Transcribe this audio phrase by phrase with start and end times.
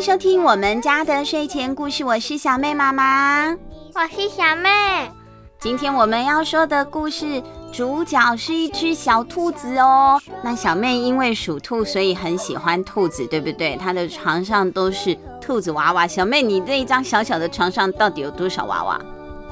[0.00, 3.48] 收听我们家的睡前故事，我是小妹妈妈，
[3.94, 4.70] 我是小妹。
[5.58, 10.20] 今天我们要说的故事主角是一只小兔子哦。
[10.42, 13.76] 那小妹因为属兔，所以很喜欢兔子，对不对？
[13.76, 16.06] 她的床上都是兔子娃娃。
[16.06, 19.00] 小妹，你这一张小小的床上到底有多少娃娃？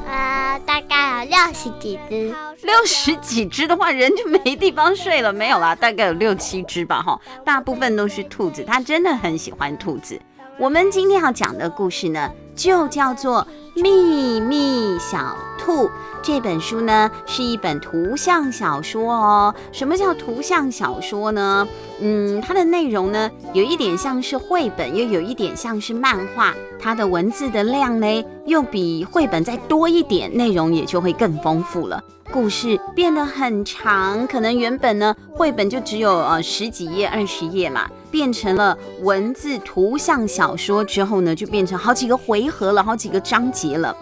[0.06, 2.34] 呃，大概有六十几只。
[2.62, 5.32] 六十几只的话，人就没地方睡了。
[5.32, 7.18] 没有啦，大概有六七只吧，哈。
[7.44, 10.20] 大部分都是兔子，她真的很喜欢兔子。
[10.56, 13.44] 我们今天要讲的故事呢，就叫做
[13.82, 15.86] 《秘密小兔》。
[16.22, 19.54] 这本书呢，是一本图像小说哦。
[19.72, 21.66] 什么叫图像小说呢？
[22.00, 26.52] 嗯，它的内容呢，有一点像是绘本，又有一点像是漫画。
[26.78, 32.02] 它的文字的量呢，又比绘本再多一点，内容也就会更丰富了。
[32.30, 43.94] 故事变得很长，可能原本呢，绘本就只有呃十几页、二十页嘛，变成了文字图像小说之后呢，就变成好几个回合了，好几个章节了。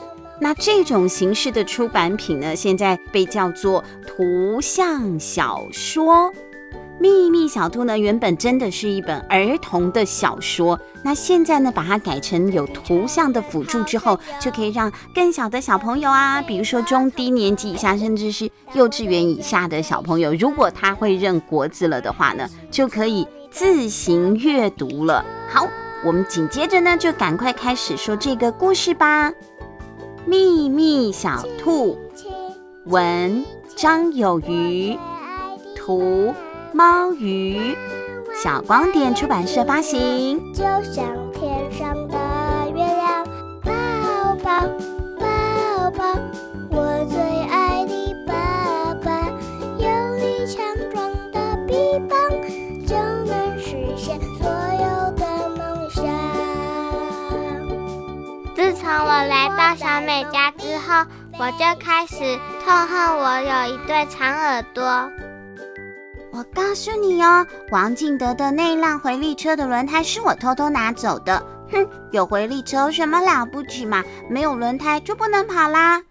[0.43, 6.33] 那这种形式的出版品呢，现在被叫做图像小说。
[6.98, 25.25] 《秘密小兔》呢，原本真的是一本儿童的小说，那现在呢，把它改成有图像的辅助之后，就可以让更小的小朋友啊，比如说中低年级以下，甚至是幼稚园以下的小朋友，如果他会认国字了的话呢，就可以自行阅读了。
[25.48, 25.69] 好，
[26.05, 29.33] 我们紧接着呢，就赶快开始说这个故事吧。
[30.27, 31.98] 秘密小兔，
[32.84, 33.45] 文
[33.77, 34.97] 张有余，
[35.77, 36.34] 图
[36.73, 37.77] 猫鱼，
[38.42, 40.41] 小光点出版社发行。
[59.62, 61.06] 到小美家之后，
[61.39, 62.17] 我就开始
[62.64, 64.83] 痛恨我有一对长耳朵。
[66.33, 71.40] 我告诉你哦，王敬德的那辆回力车的轮胎是我偷偷拿走的。
[71.70, 74.02] 哼，有回力车有什么了不起嘛？
[74.28, 76.02] 没有轮胎就不能跑啦。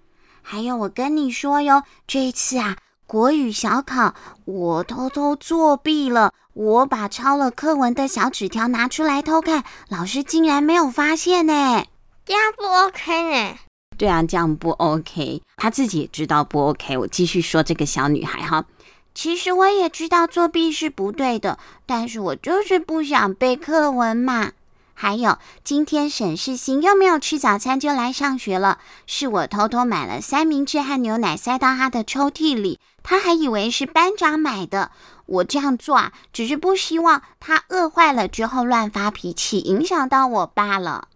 [0.41, 4.13] 还有，我跟你说哟，这一次啊，国语小考
[4.45, 11.83] 我偷偷作弊了，我把抄了课文的小纸条拿出来偷看，老师竟然没有发现呢。
[12.25, 13.57] 这样不 OK 呢？
[13.97, 15.41] 对啊，这样不 OK。
[15.57, 16.97] 他自己也知道不 OK。
[16.97, 18.65] 我继续说这个小女孩哈，
[19.13, 24.51] 其实我也知道作弊是不对的，但是我就是不想背课文嘛。
[24.93, 28.77] 还有，今天沈世新又没有吃早餐就来上学了，
[29.07, 34.91] 是我偷偷买了三明治和牛奶塞到他的抽屉里，他还以为是班长买的。
[35.25, 41.07] 我这样做啊，只是不希望他饿坏了之后乱发脾气，影响到我罢了。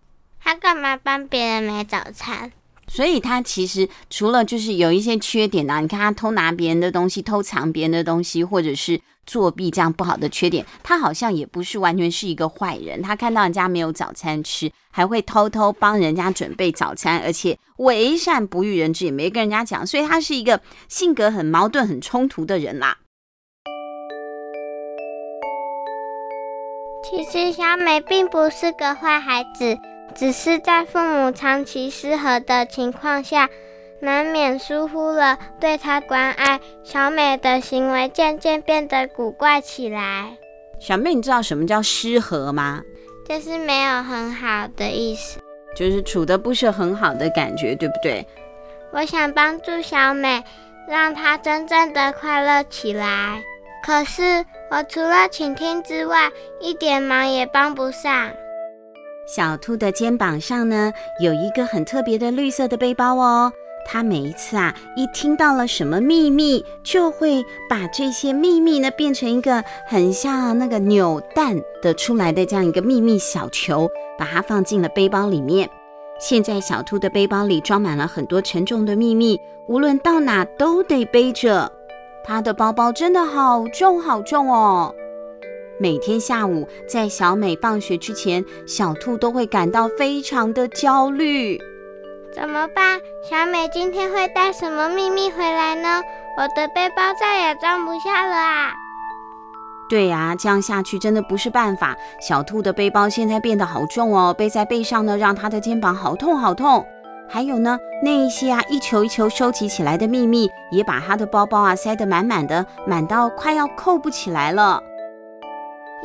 [0.46, 2.52] 他干嘛帮别人买早餐？
[2.88, 13.02] 所以他其实除了就是有一些缺点啊，你看他偷拿别人的东西、偷藏别人的东西，或者是作弊这样不好的缺点，他好像也不是完全是一个坏人。
[13.02, 23.00] 他看到人家没有早餐吃，还会偷偷帮人家准备早餐，而且为善不欲人知，也没跟人家讲，所以他是一个性格很矛盾、很冲突的人啦。
[27.04, 29.76] 其实小美并不是个坏孩子。
[30.16, 33.50] 只是在父母长期失和的情况下，
[34.00, 36.60] 难免疏忽了对她关爱。
[36.84, 40.38] 小美的行为渐渐变得古怪起来。
[40.80, 42.82] 小妹，你知道什么叫失和吗？
[43.28, 45.40] 就是没有很好的意思，
[45.76, 48.26] 就是处的不是很好的感觉，对不对？
[48.92, 50.44] 我想帮助小美，
[50.88, 53.42] 让她真正的快乐起来。
[53.84, 56.32] 可是我除了倾听之外，
[56.62, 58.32] 一点忙也帮不上。
[59.26, 63.52] 小兔的肩膀上呢，有一个很特别的绿色的背包哦。
[63.88, 73.88] 它每一次啊，一听到了什么秘密，就会把这些秘密呢变成一个很像那个扭蛋的出来的这样一个秘密小球，
[74.18, 75.70] 把它放进了背包里面。
[76.20, 81.72] 现在小兔的背包里装满了很多沉重的秘密，无论到哪都得背着。
[82.24, 84.96] 它的包包真的好重好重哦。
[85.78, 91.60] 每天下午，在小美放学之前，小兔都会感到非常的焦虑。
[92.34, 93.00] 怎么办？
[93.30, 96.02] 小美今天会带什么秘密回来呢？
[96.38, 98.74] 我的背包再也装不下了啊！
[99.90, 101.96] 对呀，这样下去真的不是办法。
[102.22, 106.86] 小兔的背包现在变得好重哦，背在背上呢，让它的肩膀好痛好痛。
[107.28, 114.82] 还有呢，那一些啊一球一球收集起来的秘密，也把它的包包啊塞得满满的，满到快要扣不起来了。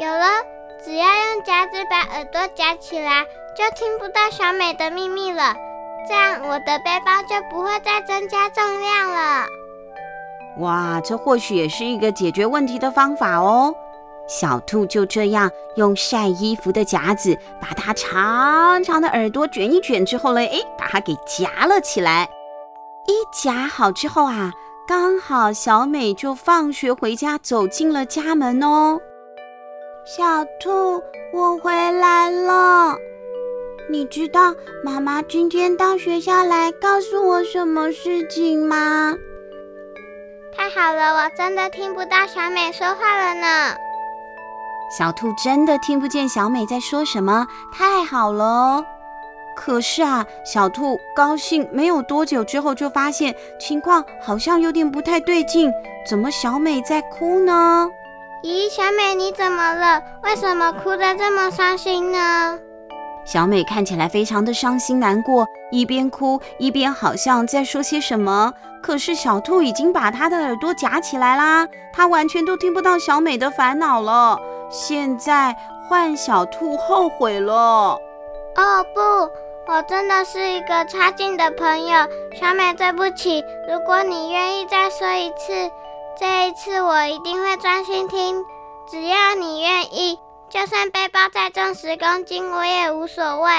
[0.00, 0.25] 有了，
[0.82, 3.23] 只要用夹子把耳朵夹起来，
[3.55, 5.55] 就听不到小美的秘密了。
[6.08, 9.47] 这样我的背包就不会再增加重量了。
[10.61, 13.75] 哇，这或许也是一个解决问题的方法哦。
[14.26, 22.26] 小兔就这样用晒衣服的夹子，把它长长的耳朵卷一卷之后呢，诶，把它给夹了起来。
[23.06, 24.50] 一夹好之后啊，
[24.88, 28.99] 刚好小美就放学回家，走进了家门哦。
[30.05, 32.97] 小兔，我回来了。
[33.91, 39.14] 你知道妈妈今天到学校来告诉我什么事情吗？
[40.56, 43.75] 太好了，我真的听不到小美说话了呢。
[44.97, 48.82] 小兔真的听不见小美在说什么，太好了。
[49.55, 55.70] 可是啊，小兔高兴没有多久之后，就发现情况好像有点不太对劲。
[56.08, 57.91] 怎么小美在哭呢？
[58.43, 60.03] 咦，小美你怎么了？
[60.23, 62.59] 为什么哭得这么伤心呢？
[63.27, 68.53] 小美看起来非常的伤心难过，一边哭一边好像在说些什么。
[68.83, 74.39] 可是小兔已经把她的耳朵夹起来啦，她完全都听不到小美的烦恼了。
[74.71, 75.55] 现在
[75.87, 77.53] 换小兔后悔了。
[77.53, 82.09] 哦不，我真的是一个差劲的朋友，
[82.41, 83.45] 小美对不起。
[83.71, 85.71] 如果你愿意再说一次，
[86.21, 88.45] 这一次我一定会专心听。
[88.87, 90.19] 只要你愿意，
[90.51, 93.51] 就算背包再重十公斤，我也无所谓。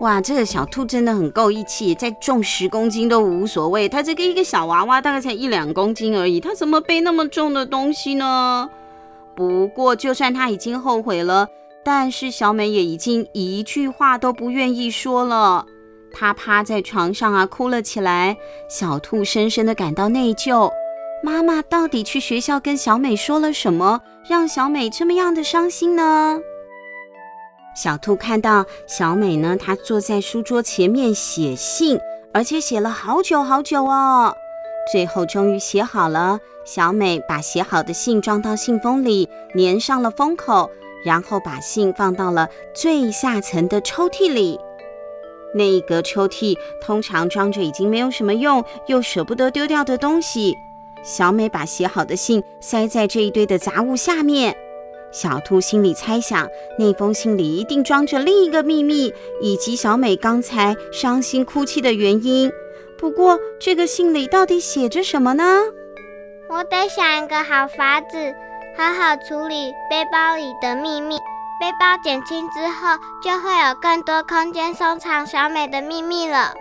[0.00, 3.88] 哇，这个小兔真的很够义气，再重十公斤都无所谓。
[3.88, 8.68] 它这个一个小娃娃大概才一两公斤而已，它怎么背那么重的东西呢？
[9.34, 11.48] 不过，就算他已经后悔了，
[11.82, 15.64] 但是小美也已经一句话都不愿意说了。
[16.12, 18.36] 她趴在床上啊，哭了起来。
[18.68, 20.70] 小兔深深的感到内疚。
[21.22, 26.40] 妈妈到底去学校跟小美说了什么，让小美这么样的伤心呢？
[27.76, 32.00] 小兔看到小美呢，她坐在书桌前面写信，
[32.32, 34.34] 而且写了好久好久哦。
[34.90, 40.70] 最后终于写好了，小美把写好的信装到信封里，粘上了封口，
[41.04, 44.58] 然后把信放到了最下层的抽屉里。
[45.54, 50.54] 那一格抽屉通常装着已经没有什么用又舍不得丢掉的东西。
[51.02, 54.56] 小美把写好的信塞在这一堆的杂物下面。
[55.12, 56.48] 小兔心里猜想，
[56.78, 62.50] 那封信里一定装着另一个秘密，以及小美刚才伤心哭泣的原因。
[62.96, 65.44] 不过，这个信里到底写着什么呢？
[66.48, 68.34] 我得想一个好法子，
[68.76, 71.16] 好好处理背包里的秘密。
[71.60, 76.54] 背包减轻之后，就会有更多空间收藏小美的秘密了。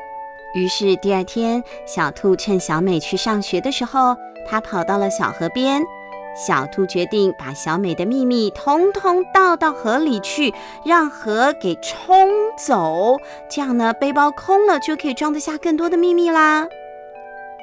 [0.53, 4.15] 于是第二天，小兔趁小美去上学的时候，
[4.47, 5.83] 它跑到了小河边。
[6.35, 10.53] 小兔决定把小美的秘密通通倒到河里去，
[10.85, 13.17] 让河给冲走。
[13.49, 16.67] 这样呢，背包空了就可以装得下更多的秘密啦。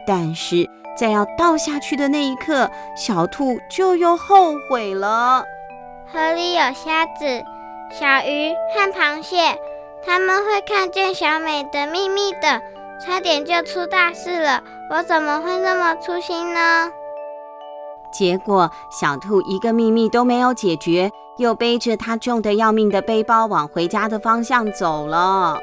[0.06, 5.44] 但是在要倒下去的那一刻，小兔就又后悔了。
[6.12, 7.44] 河里有虾子、
[7.90, 9.58] 小鱼和螃蟹，
[10.04, 12.60] 他们会看见小美的秘密的，
[12.98, 14.62] 差点就出大事了。
[14.90, 16.90] 我怎么会那么粗心呢？
[18.12, 25.58] 结果，小兔一个秘密都没有解决，又背着它重的要命的背包往回家的方向走了。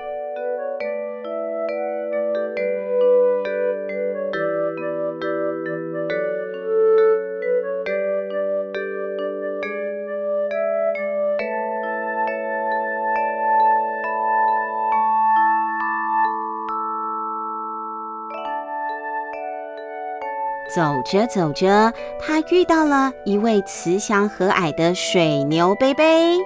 [20.74, 26.38] 走着走着，他遇到了一位慈祥和蔼的水牛贝贝。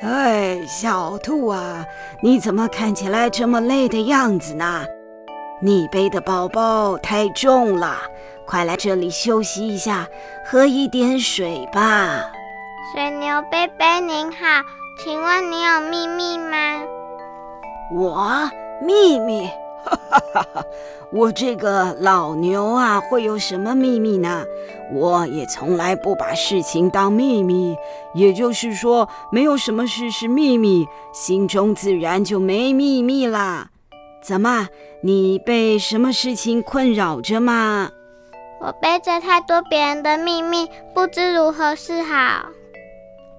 [0.00, 1.84] 哎，小兔啊，
[2.22, 4.84] 你怎么看起来这么累的样子呢？
[5.60, 7.96] 你背的包包太重了，
[8.46, 10.06] 快来这里休息一下，
[10.46, 12.32] 喝一点水吧。
[12.92, 14.38] 水牛贝贝您好，
[15.02, 16.80] 请问你有秘密吗？
[17.94, 19.48] 我秘密？
[19.84, 20.66] 哈哈哈哈，
[21.12, 24.44] 我这个老牛啊，会有什么秘密呢？
[24.92, 27.76] 我也从来不把事情当秘密，
[28.14, 33.68] 也就是说，没有什么事是秘密，心中自然就没秘密啦。
[34.22, 34.68] 怎么，
[35.02, 37.90] 你被什么事情困扰着吗？
[38.60, 42.46] 我背着太多别人的秘密，不知如何是好。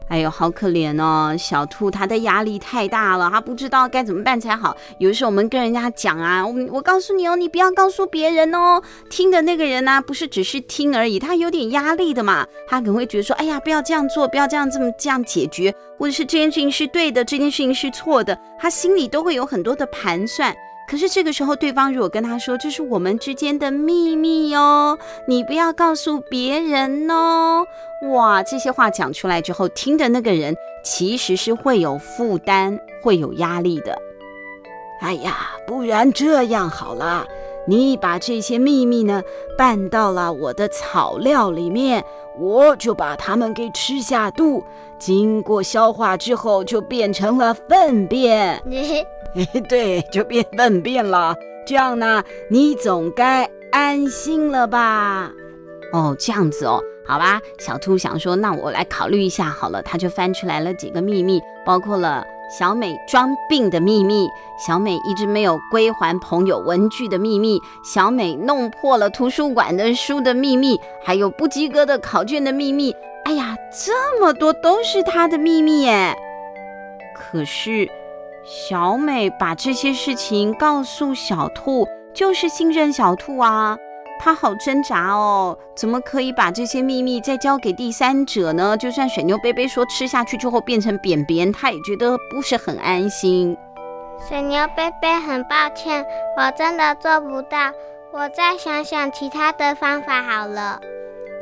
[0.07, 1.35] 哎呦，好可怜哦！
[1.35, 4.77] 小兔它的压力太大了，它不知道该怎么办才好。
[4.99, 8.79] 有时候我们跟人家讲啊，我我告诉你哦，你不要告诉别人哦。
[9.09, 12.45] 听的那个人呢、不是只是听而已，他有点压力的嘛。
[12.67, 20.55] 他可能会觉得说，哎呀，不要这样做，不要这样这么这样解决，或者是这件事情是对的，这件事情是错的，他心里都会有很多的盘算。
[20.87, 27.65] 可是这个时候，对方如果跟他说，这是我们之间的秘密哦，你不要告诉别人哦。
[28.11, 33.97] 哇，这些话讲出来之后，听的那个人其实是会有负担、会有压力的。
[35.01, 37.25] 哎呀，不然这样好了，
[37.67, 39.23] 你把这些秘密呢
[39.57, 42.03] 拌到了我的草料里面，
[42.39, 44.63] 我就把它们给吃下肚，
[44.99, 48.61] 经过消化之后就变成了粪便。
[49.67, 51.35] 对，就变粪便了。
[51.67, 55.31] 这样呢，你总该安心了吧？
[55.91, 57.41] 哦，这样子哦，好吧。
[57.59, 59.81] 小兔想说，那我来考虑一下好了。
[59.81, 62.25] 他就翻出来了几个秘密，包括了
[62.57, 72.95] 小美装病的秘密，小美一直没有归还朋友文具的秘密，小美弄破了图书馆的书的秘密，还有不及格的考卷的秘密。
[73.25, 76.15] 哎呀，这么多都是她的秘密耶。
[77.15, 77.89] 可是。
[78.47, 83.75] 小美把这些事情告诉小兔，就是信任小兔啊。
[84.17, 88.75] 她好挣扎哦，怎么可以把这些秘密再交给第三者呢？
[88.75, 93.55] 就算水牛贝贝说吃下去之后变成扁扁，他也觉得不是很安心。
[94.27, 96.03] 水牛贝贝，很抱歉，
[96.37, 97.71] 我真的做不到。
[98.11, 100.79] 我再想想其他的方法好了。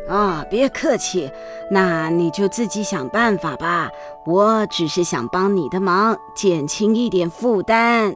[0.09, 1.31] 啊，别客气，
[1.69, 3.89] 那你就自己想办法吧。
[4.25, 8.15] 我只是想帮你的忙，减轻一点负担。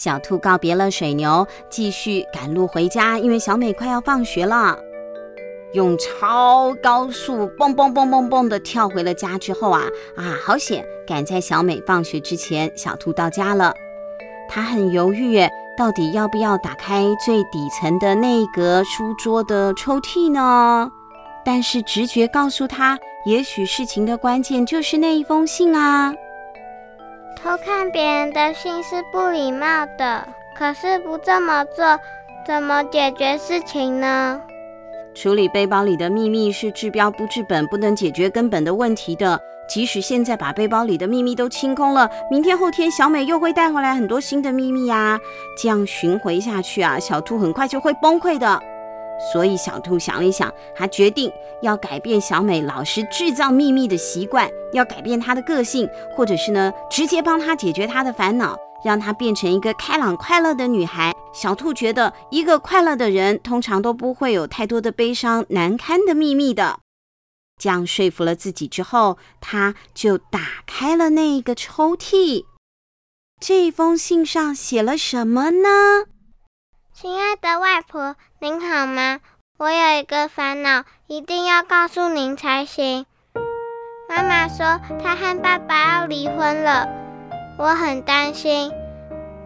[0.00, 4.74] 小兔告别了水牛，继续赶路回家，因为小美快要放学了。
[5.74, 9.82] 用超高速蹦蹦蹦蹦蹦的跳回了家之后啊
[10.16, 13.74] 啊，好险，赶在小美放学之前，小兔到家了。
[14.48, 20.90] 他很犹豫，到底要不要打开最底层的那一格书桌的抽屉呢？
[21.44, 26.14] 但是直觉告诉他，也许事情的关键就是那一封信啊。
[27.42, 31.98] 偷看别人的信是不礼貌的，可是不这么做，
[32.46, 34.38] 怎么解决事情呢？
[35.14, 39.40] 处理背包里的秘密是治标不治本，不能解决根本的问题的。
[39.66, 45.18] 即使现在把背包里的秘密都清空了，明天后天小美又会带回来很多新的秘密呀。
[45.56, 48.60] 这样巡回下去啊，小兔很快就会崩溃的。
[49.32, 51.30] 所以小兔想了一想，他决定
[51.62, 61.12] 要改变小美老是制造秘密的习惯，要改变她的个性，或者是呢，直接帮她解决她的烦恼，让她变成一个开朗快乐的女孩。
[61.32, 66.80] 小兔觉得，一个快乐的人通常都不会有太多的悲伤难堪的秘密的。
[67.58, 72.46] 这样说服了自己之后，他就打开了那个抽屉。
[73.38, 76.06] 这封信上写了什么呢？
[77.02, 79.20] 亲爱的外婆，您好吗？
[79.56, 83.06] 我有一个烦恼，一定要告诉您才行。
[84.06, 86.86] 妈妈说她和爸爸要离婚了，
[87.56, 88.70] 我很担心，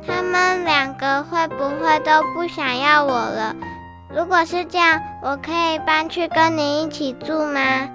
[0.05, 3.55] 他们两个会不会都不想要我了？
[4.13, 7.89] 如果是这样，我可以搬去跟您一起住吗？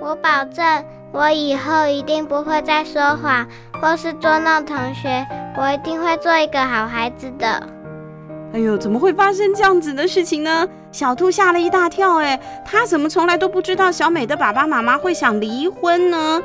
[0.00, 3.48] 我保证，我以后一定不会再说谎
[3.82, 5.26] 或是捉弄同学。
[5.56, 7.76] 我一定会做一个好孩子的。
[8.54, 10.66] 哎呦，怎么会发生这样子的事情呢？
[10.90, 12.16] 小兔吓了一大跳。
[12.16, 16.42] 哎，他怎么从来都不知道小美的爸爸妈妈会想离婚呢？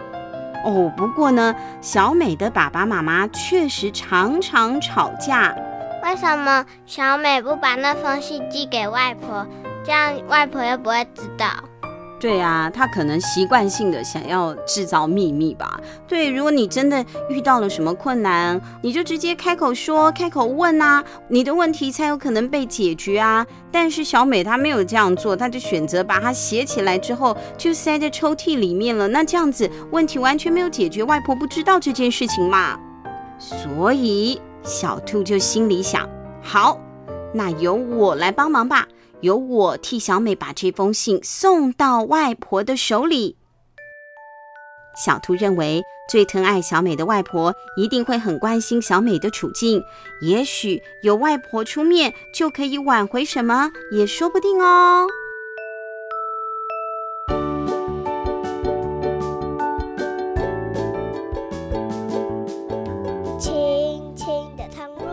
[0.65, 5.55] 哦，不过呢，小美的爸爸妈妈确实常常吵架。
[6.03, 9.47] 为什么小美不把那封信寄给外婆？
[9.85, 11.47] 这样外婆又不会知道。
[12.23, 15.77] 对啊，他可能习惯性的想要制造秘密吧。
[16.07, 23.45] 对，如果你真的遇到了什么困难，你就直接开口说，开口问啊，你的问题才有可能被解决啊。
[23.69, 29.05] 但是小美她没有这样做，她就选择把它写起来之后就塞在抽屉里面了。
[29.05, 32.79] 那这样子问题完全没有解决，外婆不知道这件事情嘛。
[33.37, 36.07] 所以小兔就心里想：
[36.41, 36.79] 好，
[37.33, 38.87] 那由我来帮忙吧。
[39.23, 43.37] 由我替小美把这封信送到外婆的手里。
[44.95, 49.81] 小兔认为，最疼爱小美的外婆一定会很关心小美的处境，
[50.21, 55.07] 也许有外婆出面就可以挽回什么，也说不定哦。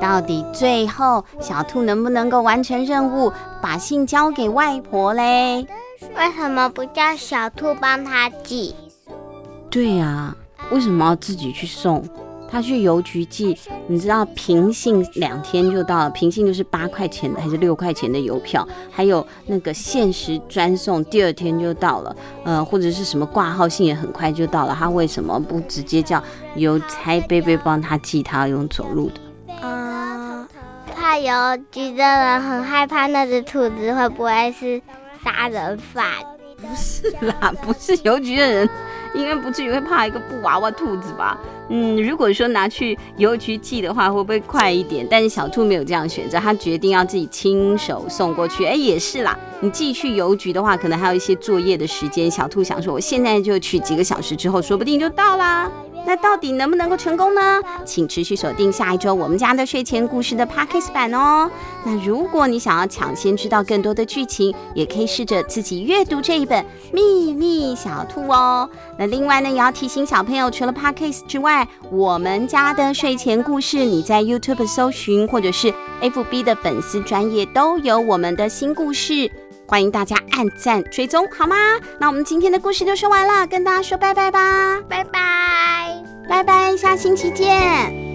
[0.01, 5.67] 到底最后小兔能不能够完成任务，把信交给外婆嘞？
[6.17, 8.75] 为什么不叫小兔帮他寄？
[9.71, 10.37] 对呀、啊，
[10.71, 12.03] 为什么要自己去送？
[12.53, 26.21] 他去邮局寄，你知道平信两天就到了，平信就是八块钱的还是六块钱的邮票，还有那个限时专送，第二天就到了，呃，或者是什么挂号信也很快就到了，他为什么不直接叫
[26.57, 28.21] 邮差贝贝帮他寄？
[28.21, 29.21] 他要用走路的？
[31.19, 31.33] 邮
[31.71, 34.81] 局的人很害怕那只兔子会不会是
[35.25, 36.05] 杀人犯？
[36.57, 38.69] 不是啦， 不是邮局的人，
[39.15, 41.39] 应该不至于会怕一个布娃娃兔子吧？
[41.71, 45.07] 嗯，如果说拿去邮局寄的话，会不会快一点？
[45.11, 48.67] 但是小兔没有这样选择，他决定要自己亲手送过去。
[48.67, 52.31] 哎，也是啦，你寄去邮局的话，可能还有一些作业的时间。
[52.31, 55.71] 小兔想说，我现在就去，几个小时之后，说不定就到啦。
[56.07, 57.61] 那到底能不能够成功呢？
[57.85, 61.51] 请持续锁定下一周我们家的睡前故事的 Podcast 版哦。
[61.85, 68.69] 那如果你想要抢先知道更多的剧情，也可以试着自己阅读这一本《秘密小兔》哦。
[68.99, 79.31] 那另外呢，也要提醒小朋友，除了 Podcast 之外，我们家的睡前故事，你在 YouTube 搜寻或者是 FB 的粉丝专业都有我们的新故事，
[79.71, 81.55] 欢迎大家按赞追踪，好吗？
[82.01, 86.03] 那我们今天的故事就说完了，跟大家说拜拜吧，拜拜。
[86.29, 88.10] 拜拜，下星期见。